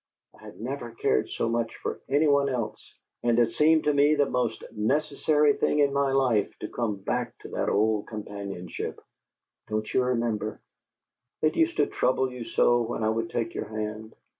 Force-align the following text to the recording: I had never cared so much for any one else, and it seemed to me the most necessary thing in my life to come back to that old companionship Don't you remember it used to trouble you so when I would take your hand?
I 0.33 0.41
had 0.45 0.59
never 0.59 0.89
cared 0.89 1.29
so 1.29 1.47
much 1.47 1.75
for 1.75 2.01
any 2.09 2.25
one 2.25 2.49
else, 2.49 2.95
and 3.21 3.37
it 3.37 3.51
seemed 3.53 3.83
to 3.83 3.93
me 3.93 4.15
the 4.15 4.25
most 4.25 4.63
necessary 4.71 5.53
thing 5.53 5.77
in 5.77 5.93
my 5.93 6.11
life 6.11 6.51
to 6.61 6.67
come 6.67 6.95
back 6.95 7.37
to 7.41 7.49
that 7.49 7.69
old 7.69 8.07
companionship 8.07 8.99
Don't 9.67 9.93
you 9.93 10.01
remember 10.03 10.59
it 11.43 11.55
used 11.55 11.77
to 11.77 11.85
trouble 11.85 12.31
you 12.31 12.45
so 12.45 12.81
when 12.81 13.03
I 13.03 13.09
would 13.09 13.29
take 13.29 13.53
your 13.53 13.67
hand? 13.67 14.15